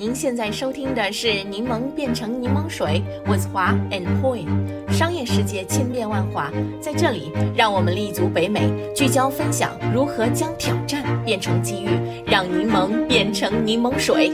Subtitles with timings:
[0.00, 4.46] 您现在收听的是《柠檬变成柠檬水》，with 华 and Poi。
[4.92, 11.88] 商业世界千变万化，在这里，让我们立足北美，聚焦分享如何将挑战变成机遇，
[12.24, 14.32] 让柠檬变成柠檬水。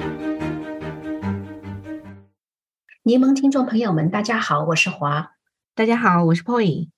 [3.03, 5.31] 柠檬听众朋友们，大家好，我是华。
[5.75, 6.91] 大家好，我是 Poi。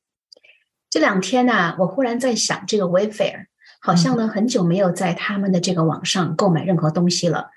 [0.90, 3.46] 这两天呢，我忽然在想，这个 Wayfair
[3.80, 7.50] 好像呢很久没有在他们的这个网上购买任何东西了。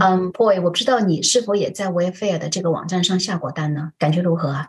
[0.00, 3.92] 嗯，Boy，我不知道你是否也在 Wayfair 的这个网站上下过单呢？
[3.98, 4.68] 感觉如何啊？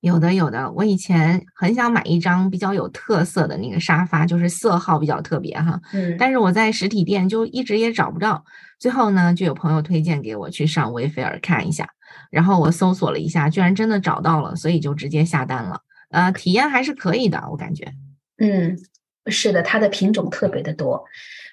[0.00, 0.70] 有的，有的。
[0.72, 5.80] 我以前很想买一张比较有特色的那个沙发，就是色号比较特别哈。
[5.92, 6.16] 嗯。
[6.18, 8.44] 但是我在实体店就一直也找不到，
[8.78, 11.88] 最后呢，就有朋友推荐给我去上 Wayfair 看一下，
[12.30, 15.80] 然后我搜索了一下，居然真的找到了，所以就直接下单了。
[16.10, 17.92] 呃，体验还是可以的，我感觉。
[18.38, 18.78] 嗯，
[19.26, 21.04] 是的，它的品种特别的多。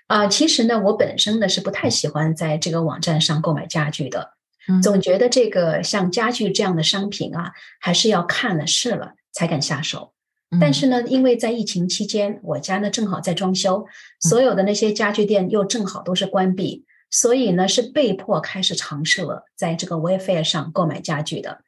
[0.08, 4.34] 啊，其实呢，我本身呢是不太喜欢在这个网站上购买家具的，
[4.84, 10.14] 总觉得这个像家具这样的商品啊，还是要看了试了才敢下手。
[10.62, 13.88] 但是呢，因为在疫情期间，我家呢正好在装修，
[14.20, 21.62] 所有的那些家具店又正好都是关闭，所以呢是被迫开始尝试了在这个 Wayfair 上购买家具的。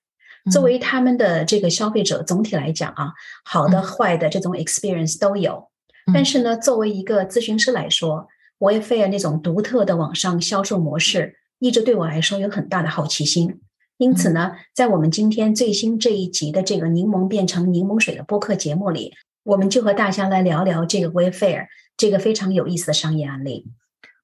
[0.51, 3.13] 作为他们的这个消费者，总体来讲啊，
[3.43, 5.69] 好的坏的这种 experience 都有。
[6.13, 8.27] 但是呢，作为一个咨询师来说
[8.59, 13.61] ，Wayfair 那种独特的网上销售模式，一直对我来说有很大的好奇心。
[13.97, 19.13] 因此呢，在我们今天最新这一集的这个“柠檬变成柠檬水”的播客节目里，
[19.43, 21.65] 我们就和大家来聊聊这个 Wayfair
[21.97, 23.65] 这个非常有意思的商业案例。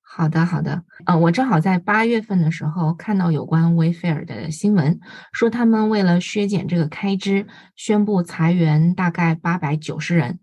[0.02, 0.84] 好的，好的。
[1.08, 5.00] 呃，我正好在八月份的时候看到有关 Wayfair 的新闻，
[5.31, 10.39] 说他们为了削减这个开支，宣布裁员大概八百九十人。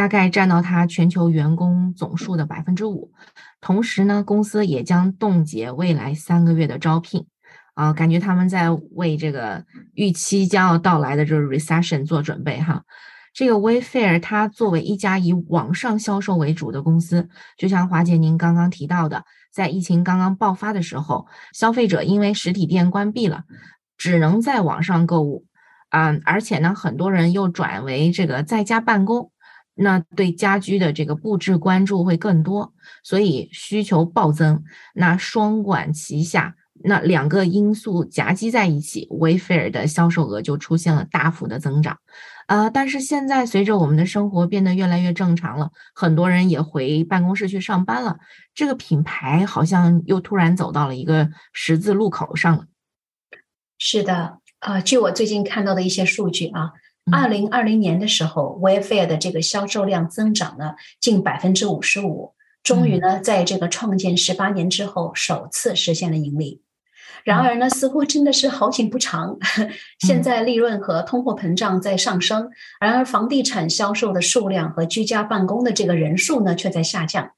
[0.00, 3.12] 大概占到它全球员工总数的百分之五，
[3.60, 7.26] 同时呢，公司也将冻结未来三个月的招聘，
[7.74, 9.62] 啊，感觉他们在为这个
[9.92, 12.82] 预期将要到来的这个 recession 做准备哈。
[13.34, 17.28] 这个 Wayfair 它作为一家以网上销售为主的公司，
[17.58, 23.42] 就像华姐您刚刚提到的，在疫情刚刚爆发的时候，消费者因为实体店关闭了，
[23.98, 25.44] 只能在网上购物，
[25.90, 29.30] 啊，而且呢，很多人又转为这个在家办公。
[29.74, 34.62] 那对家居的这个布置关注会更多，所以需求暴增。
[34.94, 36.54] 那双管齐下，
[36.84, 41.98] 那两个因素夹击在一起，Wayfair 的销售额就出现了大幅的增长。
[42.46, 48.18] 啊，但是现在随着我们的生活变得越来越正常了，很多人也回办公室去上班了，
[48.54, 52.64] 这个品牌好像又突然走到了一个十字路口上了。
[53.78, 56.72] 是的，啊，据我最近看到的一些数据啊。
[57.12, 66.62] 二零二零年的时候，Wayfair 的这个销售量增长了近百分之五十五，终于呢，在这个创建十八年之后，首次实现了盈利。
[67.24, 69.36] 然而呢，似乎真的是好景不长，
[70.00, 72.50] 现在利润和通货膨胀在上升，
[72.80, 77.32] 然而房地产销售的数量和居家办公的这个人数呢，却在下降。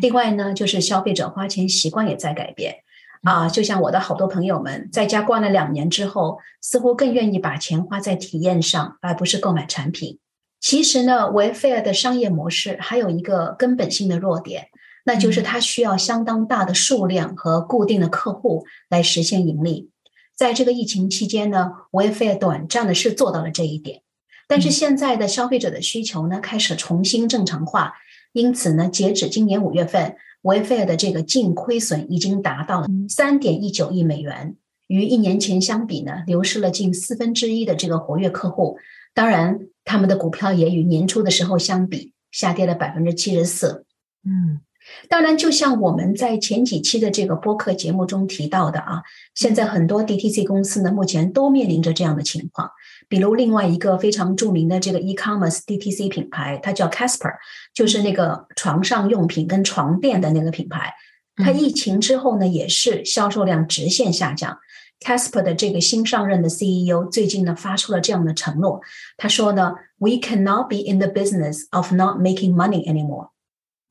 [0.00, 2.82] 另外呢，就是消费者花钱习惯也在改变。
[3.22, 10.18] 啊，就像我的好多朋友们在家关了两年之后，似乎更愿意把钱花在体验上，而不是购买产品。
[10.60, 14.70] 其实呢，Wayfair 的商业模式还有一个根本性的弱点，
[15.04, 19.90] 那就是它需要相当大的数量和固定的客户来实现盈利。
[20.36, 24.02] 在这个疫情期间呢，Wayfair 短暂的是做到了这一点，
[24.48, 27.94] 但是现在的消费者的需求呢开始重新正常化，
[28.32, 30.16] 因此呢，截止今年五月份。
[30.42, 34.56] Wayfair 的这个净亏损已经达到了三点一九亿美元，
[34.88, 38.76] 与一年前相比呢，流失了近四分之一的这个活跃客户。
[39.14, 43.84] 当然，他们的股票也与年初的时候相比下跌了百分之七十四。
[44.24, 44.60] 嗯。
[45.08, 52.68] 当然，就像我们在前几期的这个播客节目中提到的啊，现在很多 DTC 公司呢，目前都面临着这样的情况。
[53.12, 57.34] 比如另外一个非常著名的这个 e-commerce DTC 品牌，它叫 Casper，
[57.74, 60.94] 就是那个床上用品跟床垫的那个品牌。
[61.36, 64.56] 它疫情之后呢，也是销售量直线下降。
[64.98, 68.80] Casper 的这个新上任的 CEO 最近呢，发出了这样的承诺，
[69.18, 73.32] 他说呢：“We cannot be in the business of not making money anymore。”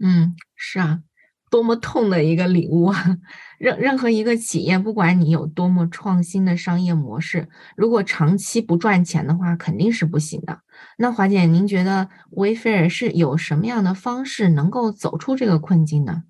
[0.04, 1.02] 嗯，是啊，
[1.52, 3.18] 多么痛的一个领悟啊！
[3.60, 10.62] 任任何一个企业，不管你有多么创新的商业模式，如果长期不赚钱的话，肯定是不行的。
[10.98, 16.24] 那华姐，您觉得 Wayfair 是有什么样的方式能够走出这个困境呢？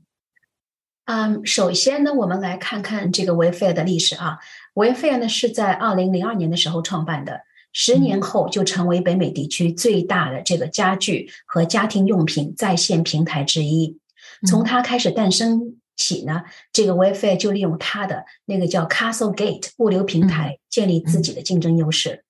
[1.05, 4.39] 嗯，首先呢，我们来看看这个 Wayfair 的历史啊。
[4.73, 7.41] Wayfair 呢是在二零零二年的时候创办的。
[7.73, 14.00] 十年后就成为北美地区最大的这个家具和家庭用品在线平台之一。
[14.47, 16.43] 从它开始诞生起呢，
[16.73, 22.23] 这个 Wayfair 就利用它的那个叫 Castle Gate 物流平台建立自己的竞争优势。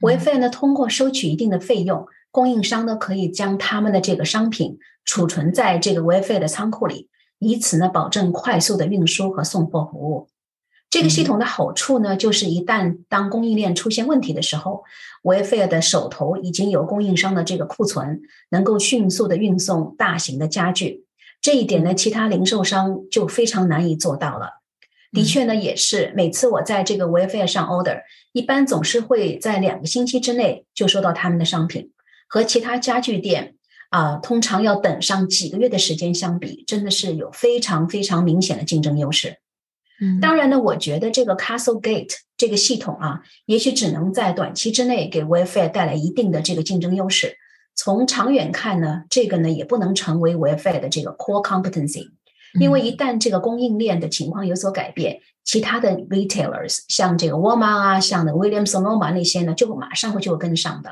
[0.00, 10.28] Wayfair 呢，通过收取一定的费用，供应商呢可以将他们的这个商品储存在这个 Wayfair 的仓库里，以此呢保证快速的运输和送货服务。
[10.88, 14.84] 这个系统的好处呢，就是一旦当供应链出现问题的时候
[15.22, 21.04] ，Wayfair 的手头已经有供应商的这个库存，能够迅速的运送大型的家具。
[21.40, 24.60] 这一点呢，其他零售商就非常难以做到了。
[25.10, 28.02] 的确呢，也是每次我在这个 Wayfair 上 order，
[28.32, 31.92] 一般总是会在两个星期之内就收到他们的商品，
[32.28, 33.54] 和其他家具店
[33.88, 39.38] 啊，通常要等上几个月的时间相比，真的是有非常非常明显的竞争优势。
[39.98, 47.38] 嗯，当然呢，我觉得这个 Castle Gate 这个系统啊，也许只能在短期之内给 Wayfair 带来一定的这个竞争优势。
[47.80, 52.10] 从长远看呢，这个呢也不能成为 Wayfair 的这个 core competency，
[52.58, 60.90] 因为一旦这个供应链的情况有所改变，其他的 retailers 像这个 Walmart 啊，像的 Williams Sonoma 那些呢，就马上会就会跟上的。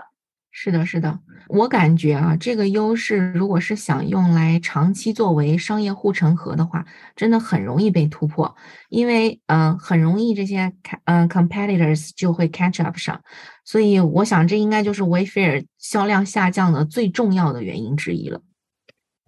[0.53, 6.85] 是的，是的，我感觉啊，这个优势如果是想用来长期作为商业护城河的话，
[7.15, 8.55] 真的很容易被突破，
[8.89, 10.73] 因为嗯，很容易这些
[11.05, 13.21] 嗯 competitors 就会 catch up 上，
[13.65, 18.41] 所以我想这应该就是 Wayfair 销量下降的最重要的原因之一了。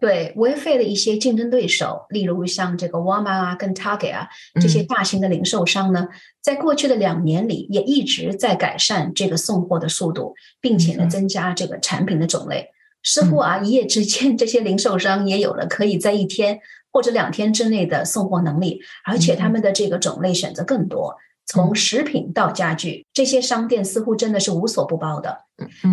[0.01, 4.29] 对 Wayfair 的一些竞争对手，例如像这个 Walmart 啊、跟 Target 啊
[4.61, 6.07] 这些大型的零售商呢，
[6.41, 12.69] 在过去的两年里也一直在改善这个送货的速度，并且呢增加这个产品的种类。
[13.03, 16.61] 似乎啊一夜之间，这些零售商也有了可以在一天
[16.93, 25.39] 或者两天之内的送货能力，而且他们的这个种类选择更多，从食品到家具，这些商店似乎真的是无所不包的。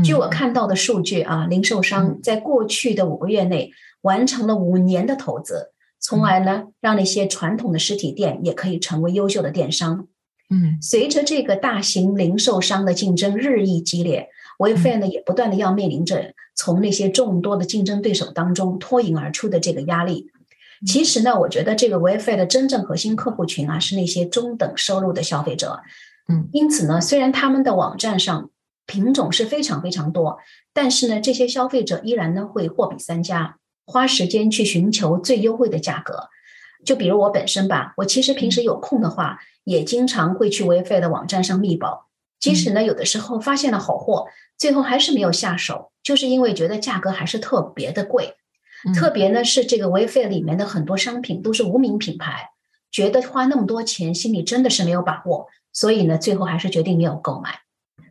[0.03, 3.71] 据我看到的数据啊，零售商在过去的五个月内。
[4.05, 10.07] 完成了五年的投资，从而呢让那些传统的实体店也可以成为优秀的电商。
[10.51, 14.29] 嗯，随着这个大型零售商的竞争日益激烈
[14.59, 20.29] ，Wayfair 呢也不断的要面临着从那些众多的竞争对手当中脱颖而出的这个压力。
[20.85, 25.79] 其实呢，我觉得这个 Wayfair 的真正核心客户群啊是那些中等收入的消费者。
[26.27, 28.51] 嗯，因此呢，虽然他们的网站上
[28.85, 30.37] 品种是非常非常多，
[30.73, 33.57] 但是呢，这些消费者依然呢会货比三家。
[33.85, 36.29] 花时间去寻求最优惠的价格，
[36.83, 42.07] 就比如我本身吧，我其实平时有空的话，也经常会去 Wayfair 的网站上密保。
[42.39, 44.27] 即使呢，有的时候发现了好货，
[44.57, 48.35] 最后还是没有下手，就是因为觉得价格还是特别的贵。
[48.93, 52.51] 特别呢是这个 Wayfair 里面的很多商品都是无名品牌，
[52.91, 57.61] 觉得花那么多钱，心里真的是没有把握，所以呢，最后还是决定没有购买。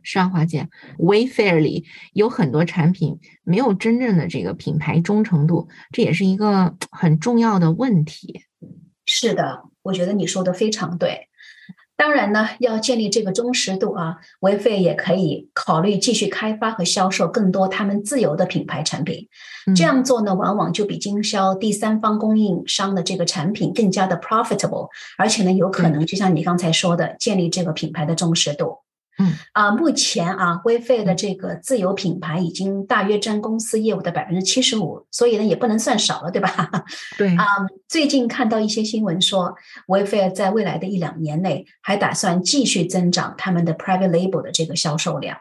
[0.05, 0.69] 上华姐
[0.99, 8.43] ，Wayfair 里有很多产品没有真正的这个品牌忠诚度，这也是一个很重要的问题。
[9.05, 11.27] 是的，我觉得你说的非常对。
[11.97, 19.29] 当然呢，要建立这个忠实度啊，Wayfair 也可以考虑继续开发和销售更多他们自有的品牌产品。
[19.75, 28.79] 这样做呢，往往就比经销第三方供应商的这个产品更加的 profitable，而且呢，有可能就像你刚才说的，建立这个品牌的忠实度。
[29.17, 36.69] 嗯啊，目前啊，Wayfair 的这个自有品牌已经大约占公司业务的百分之七十五，所以呢也不能算少了，对吧？
[37.17, 37.45] 对啊，
[37.87, 39.55] 最近看到一些新闻说
[39.87, 45.37] ，Wayfair 在未来的一两年内还打算继续增长他们的 Private Label 的这个销售量。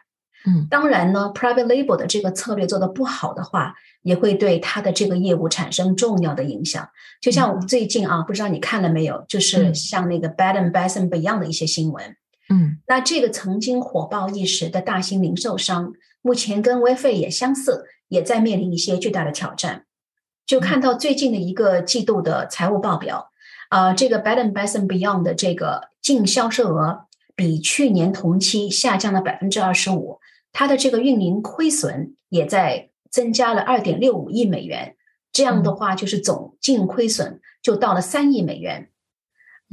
[0.46, 6.87] 嗯，当然呢，Private Label 的这个策略做得不好的话，也会对它的这个业务产生重要的影响。
[7.20, 12.14] 就像最近啊，不知道你看了没有，就是像那个 Bad and Bath Beyond 的一些新闻。
[12.50, 19.86] 嗯，那这个曾经火爆一时的大型零售商，目前跟 Wayfair 也相似，也在面临一些巨大的挑战。
[20.46, 23.30] 就看到最近的一个季度的财务报表，
[23.70, 30.20] 啊，这个 Bed and Bath Beyond 的这个净销售额比去年同期下降了百分之二十五，
[30.52, 34.96] 它的这个运营亏损也在增加了二点六五亿美元。
[35.32, 38.90] 这样的话，就是总净亏损就到了三亿美元。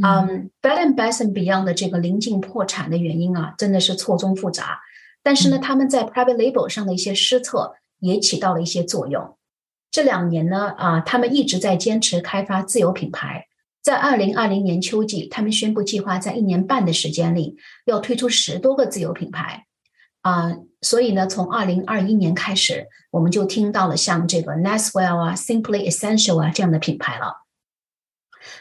[0.03, 4.79] 嗯，Bed and Bath Beyond 的这个临近破产的原因啊，真的是错综复杂。
[5.23, 9.37] 但是呢，他们在 Private Label 上的一些施策也起到了一些作用。
[9.91, 13.47] 这两年呢，啊，他们一直在坚持开发自有品牌。
[13.83, 19.65] 在二零二零年秋季，他们宣布计划在一年半的时间里要推出十多个自有品牌。
[20.21, 27.41] 啊，所以呢，从二零二一年开始，我们就听到了像这个 Neswell 啊、Simply Essential 啊这样的品牌了。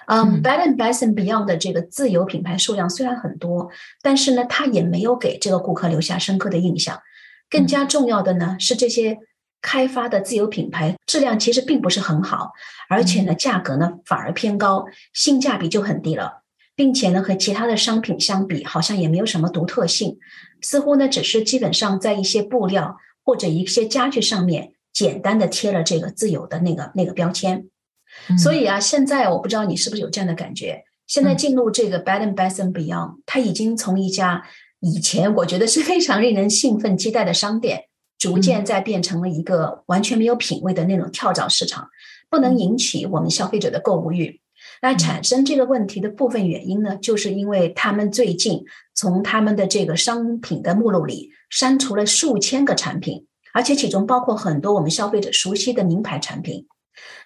[0.07, 3.71] 嗯，Bed and Bath Beyond 的这个自有品牌数量虽然很多，
[4.03, 7.01] 但是呢，它也没有给这个顾客留下深刻的印象。
[7.49, 9.19] 更加重要的呢，是这些
[9.61, 12.53] 开发的自有品牌质量其实并不是很好，
[12.89, 16.43] 而且呢，价格呢反而偏高，性价比就很低了，
[16.77, 20.19] 并且呢，和其他的商品相比，好像也没有什么独特性，
[20.61, 27.67] 似乎呢，只是基本上在一些布料或者一些家具上面简单的贴了这个自有的那个那个标签。
[28.39, 34.43] 所以啊，现在我不知道你是不是有这样的感觉，现在进入这个 Bed and Bath and Beyond，它已经从一家
[34.81, 37.85] 以前我觉得是非常令人兴奋期待的商店。
[38.19, 41.89] 逐渐在变成了一个完全没有品位的那种跳蚤市场，
[42.29, 44.43] 不能引起我们消费者的购物欲。
[44.83, 48.63] 那产生这个问题的部分原因呢，就是因为他们最近
[48.95, 53.25] 从他们的这个商品的目录里删除了数千个产品，
[53.55, 56.67] 而且其中包括很多我们消费者熟悉的名牌产品。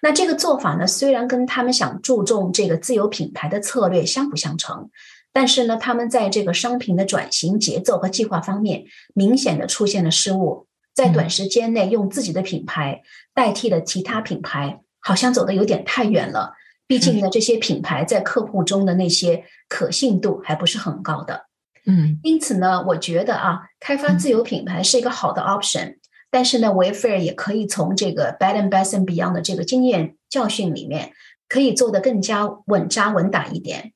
[0.01, 4.89] 那这个做法呢，虽然跟他们想注重这个自有品牌的策略相辅相成，
[5.33, 10.67] 但是呢，他们在这个商品的转型节奏和计划方面明显的出现了失误。
[10.93, 13.01] 在短时间内用自己的品牌
[13.33, 16.53] 代替了其他品牌，好像走的有点太远了。
[16.87, 21.47] 毕竟呢，这些品牌在客户中的那些可信度还不是很高的。
[21.85, 25.97] 嗯，因此呢，我觉得啊，开发自有品牌是一个好的 option。
[26.35, 31.13] 但是呢，Wayfair 也可以从这个 Bed and Bath and Beyond 的这个经验教训里面，
[31.47, 33.93] 可以做得更加稳扎稳打一点。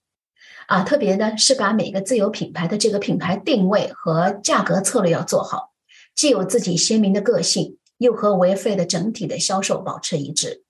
[0.67, 5.73] 啊，特别呢是把每个自有品牌的这个品牌定位和价格策略要做好。
[6.15, 10.63] 既有自己鲜明的个性，又和维费的整体的销售保持一致。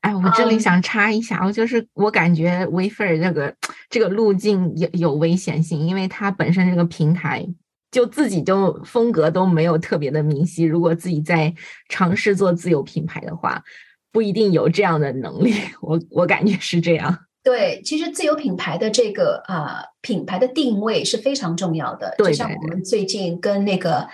[0.00, 3.54] 哎，我这里想插一下，我就是我感觉维菲这个
[3.88, 7.46] 这个路径有有危险性，因为它本身这个平台
[7.90, 10.64] 就自己就风格都没有特别的明晰。
[10.64, 11.54] 如果自己在
[11.88, 13.62] 尝试做自有品牌的话，
[14.12, 15.54] 不一定有这样的能力。
[15.80, 17.18] 我我感觉是这样。
[17.42, 19.66] 对，其实自有品牌的这个呃
[20.00, 22.14] 品牌的定位是非常重要的。
[22.18, 24.08] 就像我们最近跟那个。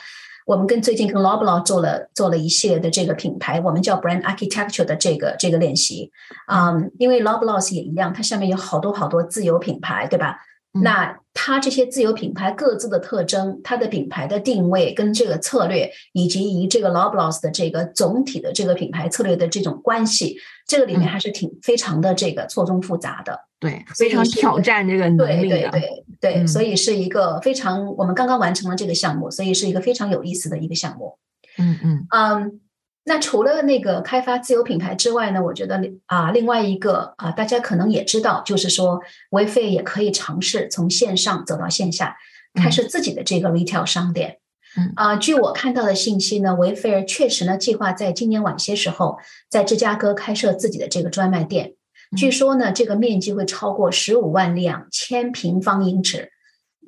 [0.44, 6.10] 我们跟最近跟 Loblaw 做了做了一系列的这个品牌，我们叫 Brand Architecture 的这个这个练习，
[6.48, 10.40] 嗯，因为 Loblaw 也一样，它下面有好多好多自有品牌，对吧？
[10.72, 23.38] 那它这些自有品牌各自的特征，它的品牌的定位跟这个策略，以及与这个 Loblaws 的这个总体的这个品牌策略的这种关系，这个里面还是挺非常的这个错综复杂的。
[23.60, 25.70] 对，非常挑战这个能力的。
[25.70, 25.80] 对对
[26.20, 31.18] 对对，所以是一个非常我们刚刚完成了这个项目，所以是一个非常有意思的一个项目。
[31.58, 32.60] 嗯嗯嗯。
[33.04, 42.16] 那除了那个开发自有品牌之外呢，我觉得啊，另外一个啊，大家可能也知道，就是说，维费也可以尝试从线上走到线下，
[42.54, 44.38] 开设自己的这个 retail 商店。
[44.78, 49.18] 嗯啊，据我看到的信息呢，维菲尔确实呢计划在今年晚些时候
[49.50, 51.74] 在芝加哥开设自己的这个专卖店。
[52.16, 56.30] 据说呢，这个面积会超过十五万两千平方英尺，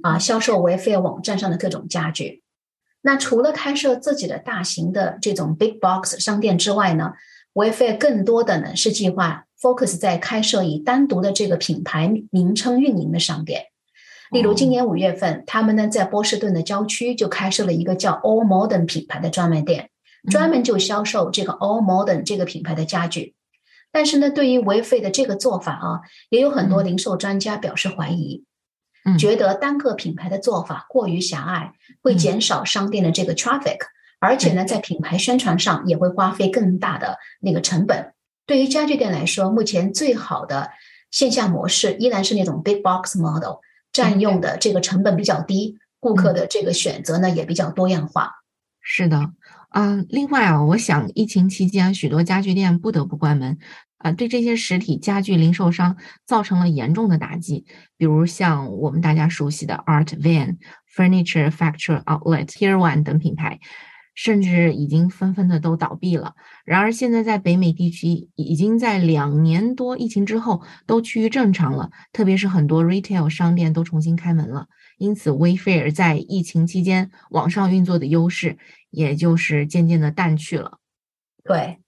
[0.04, 2.43] 啊，销售维菲尔网站上的各种家具。
[3.06, 7.12] 那除了开设自己的大型的这种 big box 商店之外呢
[7.52, 13.66] ，Wayfair 更多的呢是计划 focus 在开设以单独的这个品牌名称运营的商店。
[14.30, 19.90] 例如，今年五月份，他们呢在波士顿的郊区就开设了一个叫 All Modern 品牌的专卖店，
[20.30, 23.34] 专门就销售这个 All Modern 这个品牌的家具。
[23.92, 28.44] 但是呢，对于 Wayfair 的这个做法啊，也有很多零售专家表示怀疑。
[29.18, 33.78] 觉得单个品牌的做法过于狭隘，会减少商店的这个 traffic，
[34.18, 38.14] 而且呢，在品牌宣传上也会花费更大的那个成本。
[38.46, 40.70] 对于家具店来说，目前最好的
[41.10, 43.60] 线下模式依然是那种 big box model，
[43.92, 48.32] 占用的这个成本比较低，顾客的这个选择呢也比较多样化。
[48.80, 49.30] 是的，
[49.70, 53.58] 嗯，另外啊，我想疫情期间许多家具店不得不关门。
[54.04, 55.96] 啊，对这些实体家具零售商
[56.26, 57.64] 造成了严重的打击，
[57.96, 60.58] 比如像我们大家熟悉的 Art Van、
[60.94, 63.60] Furniture Factory Outlet、Tier One 等品牌，
[64.14, 66.34] 甚至已经纷纷的都倒闭了。
[66.66, 74.66] 然而，现在在北美地区已经在两年多疫情之后都趋于正常了，特别是很多 retail 商店都重新开门了。
[74.98, 78.58] 因此，Wayfair 在疫情期间网上运作的优势，
[78.90, 80.78] 也就是渐渐的淡去了。
[81.42, 81.78] 对。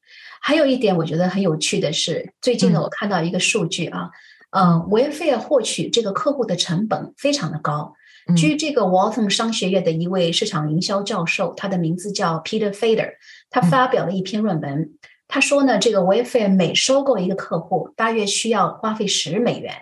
[0.46, 4.10] 还有一点我觉得很有趣的是，最近呢我看到一个数据啊，
[4.50, 7.94] 嗯，维费尔获取这个客户的成本非常的高。
[8.36, 13.14] 据这个 Walton 商学院的一位市场营销教授，他的名字叫 Peter Fader，
[13.50, 14.92] 他发表了一篇论文，
[15.26, 19.74] 他说呢，这个维费尔每收购一个客户，大约需要花费十美元。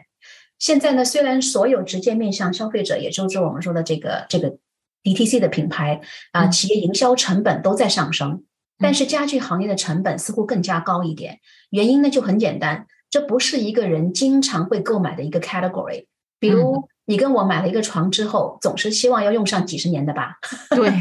[0.58, 4.56] 现在呢，虽然所有直接面向消费者，也就是我们说的这个这个
[5.02, 6.00] DTC 的品牌
[6.32, 8.44] 啊，企业营销成本都在上升。
[8.78, 11.38] 但是家具行业的成本似乎更加高一点，
[11.70, 16.06] 原因呢就很简单，这不是一个人经常会购买的一个 category。
[16.40, 20.36] 比如你跟我买了一个床之后，总是希望要用上几十年的吧？
[20.70, 20.92] 对。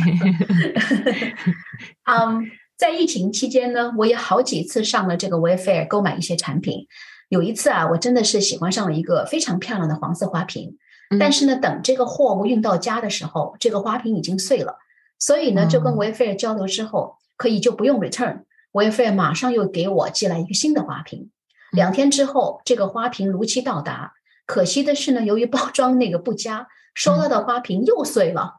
[2.05, 2.45] 嗯，
[2.77, 6.87] 在疫情期间呢，我也好几次上了这个 Wayfair 购买一些产品。
[7.29, 10.77] 有一次啊，我真的是喜欢上了一个非常漂亮的黄色花瓶，
[11.19, 14.77] 但是呢，等这个货物运到家的时候，这个花瓶已经碎了。
[15.17, 21.29] 所以呢，就跟 Wayfair 交流之后，可以就不用 return，Wayfair 马上又给我寄来一个新的花瓶。
[21.71, 24.13] 两天之后，这个花瓶如期到达。
[24.45, 28.55] 可惜的是呢，由于包装那个不佳，收到的花瓶又碎了。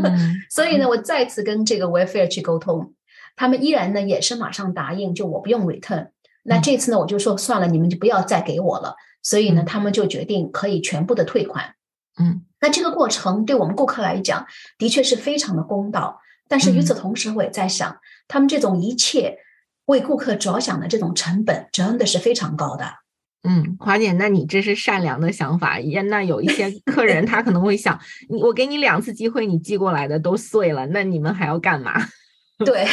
[0.50, 2.92] 所以呢，我再次跟这个 Wayfair 去沟通，
[3.36, 6.08] 他们依然呢也是马上答应，就我不用 return。
[6.42, 8.96] 那这次呢，我就说算了，你们就不要再给我了。
[9.22, 11.74] 所以呢，他们就决定可以全部的退款。
[12.18, 16.20] 嗯，那这个过程对我们顾客来讲，的确是非常的公道。
[16.48, 19.38] 但是与此同时，我也在想，他们这种一切
[19.86, 22.84] 为顾客着想的这种成本，真的是非常高的。
[23.44, 25.78] 嗯，华姐，那你这是善良的想法。
[26.06, 31.92] 那有一些客人他可能会想，你我给你两次机会，你寄过来的都碎了，那你们还要干嘛？
[32.66, 32.84] 对，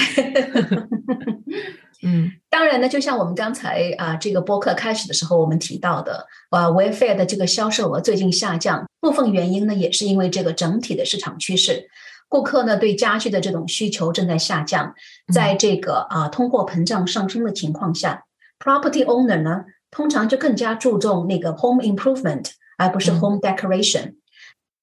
[2.06, 11.90] 嗯，当然呢，就像我们刚才啊这个播客开始的时候我们提到的，啊，Wayfair 的这个销售额最近下降，部分原因呢也是因为这个整体的市场趋势，
[12.36, 14.94] 顾客呢对家具的这种需求正在下降，
[15.34, 18.26] 在这个啊通货膨胀上升的情况下
[18.60, 19.64] ，property owner 呢。
[19.92, 24.16] 通常就更加注重那个 home improvement，而不是 home decoration。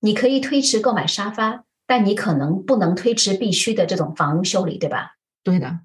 [0.00, 5.16] 你可以推迟购买沙发，但你可能不能推迟必须的这种房屋修理，对吧？
[5.44, 5.80] 对的。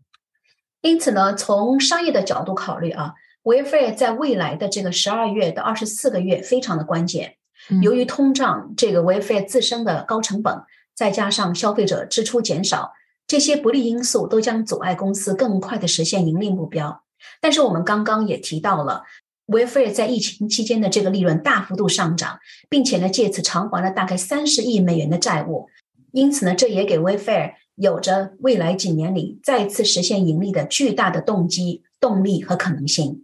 [0.79, 7.35] 因此呢，从商业的角度考虑啊，Wayfair 在未来的这个十二月到二十四个月非常的关键。
[7.81, 10.61] 由于通胀，这个 Wayfair 自身的高成本，
[10.97, 12.93] 再加上消费者支出减少，
[13.27, 17.03] 这些不利因素都将阻碍公司更快的实现盈利目标。
[17.39, 19.03] 但是我们刚刚也提到了
[19.45, 25.69] ，Wayfair 在疫情期间的这个利润大幅度上涨，并且呢借此偿还了大概三十亿美元的债务，
[26.11, 33.23] 因此呢这也给 Wayfair 有着未来几年里再次实现盈利的巨大的动机、动力和可能性。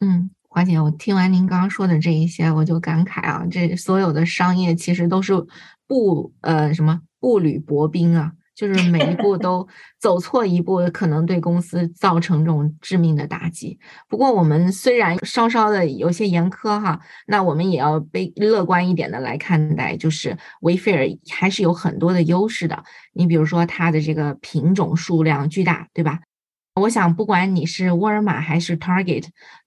[0.00, 5.32] 嗯，华姐，我听完您刚刚说的这一些，我就感慨啊，这所有的商业其实都是
[5.86, 8.32] 步呃什么步履薄冰啊。
[8.56, 9.66] 就是每一步 都
[9.98, 13.76] 走错一步，可能对公司造成这种致命的打击。
[14.08, 22.80] 不过，我们虽然稍稍的有些严苛哈，那我们也要被乐观一点的来看待，就是 Wayfair 还是有很多的优势的。
[23.12, 26.20] 你比如说，它的这个品种数量巨大，对吧？
[26.80, 29.24] 我想，不管你是沃尔玛还是 Target，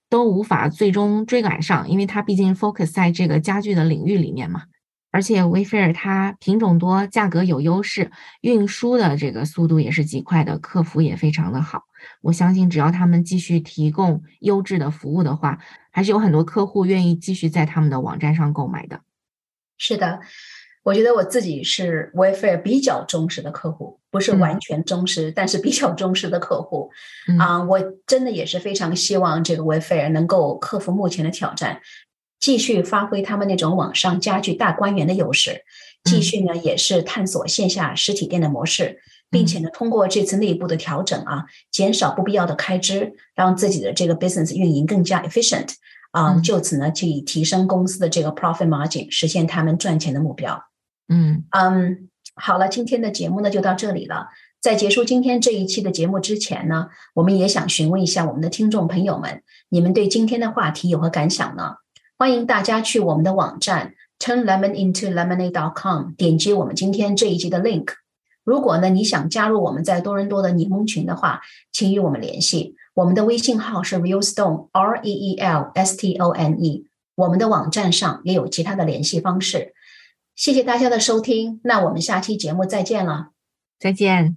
[0.08, 4.62] 都无法最终追赶上，因为它毕竟 focus 在这个家具的领域里面嘛。
[5.10, 8.10] 而且，Wayfair 它品种多，价格有优势，
[8.42, 11.84] 运输的这个速度也是极快的，客服也非常的好。
[12.20, 15.58] 我相信，只要他们继续提供优质的服务的话，
[15.90, 19.00] 还是有很多客户愿意继续在他们的网站上购买的。
[19.78, 20.20] 是的，
[20.82, 26.90] 我觉得我自己是 Wayfair 比较忠实的客户，不是完全忠实，但是比较忠实的客户。
[27.38, 31.80] 啊，我真的也是非常希望这个 Wayfair 能够克服目前的挑战。
[32.40, 35.64] 继续发挥他们那种网上家具大观园的优势，
[36.04, 45.70] 继续呢也是探索线下实体店的模式，并且呢通过这次内部的调整啊，减少不必要的开支，让自己的这个 business 运营更加 efficient
[46.12, 50.62] 啊，就此呢去提升公司的这个 profit margin，实现他们赚钱的目标。
[51.08, 54.28] 嗯嗯，好了，今天的节目呢就到这里了。
[54.60, 61.76] 在结束今天这一期的节目之前呢，我们也想询问一下我们的听众朋友们，你们对今天的话题有何感想呢？
[62.18, 67.90] 欢迎大家去我们的网站 turnlemonintolemonade.com 点击我们今天这一集的 link。
[68.42, 72.74] 如果呢你想加入我们在多伦多的柠檬群的话，请与我们联系。
[72.94, 76.88] 我们的微信号是 realstone r e e l s t o n e。
[77.14, 79.72] 我们的网站上也有其他的联系方式。
[80.34, 83.28] 谢谢大家的收听，那我们下期节目再见了，
[83.78, 84.36] 再见。